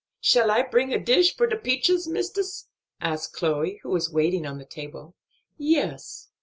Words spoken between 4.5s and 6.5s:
the table. "Yes."